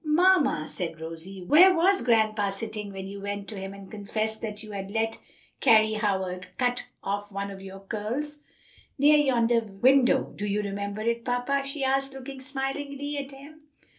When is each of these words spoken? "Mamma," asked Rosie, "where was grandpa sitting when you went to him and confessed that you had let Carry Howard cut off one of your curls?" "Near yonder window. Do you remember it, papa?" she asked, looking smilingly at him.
"Mamma," 0.03 0.61
asked 0.63 0.99
Rosie, 0.99 1.43
"where 1.43 1.75
was 1.75 2.01
grandpa 2.01 2.49
sitting 2.49 2.91
when 2.91 3.05
you 3.05 3.21
went 3.21 3.47
to 3.49 3.55
him 3.59 3.71
and 3.71 3.91
confessed 3.91 4.41
that 4.41 4.63
you 4.63 4.71
had 4.71 4.89
let 4.89 5.19
Carry 5.59 5.93
Howard 5.93 6.47
cut 6.57 6.87
off 7.03 7.31
one 7.31 7.51
of 7.51 7.61
your 7.61 7.81
curls?" 7.81 8.39
"Near 8.97 9.17
yonder 9.17 9.59
window. 9.59 10.33
Do 10.35 10.47
you 10.47 10.63
remember 10.63 11.01
it, 11.01 11.23
papa?" 11.23 11.61
she 11.67 11.83
asked, 11.83 12.13
looking 12.15 12.41
smilingly 12.41 13.15
at 13.19 13.29
him. 13.29 13.61